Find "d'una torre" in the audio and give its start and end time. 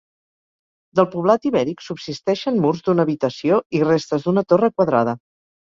4.29-4.73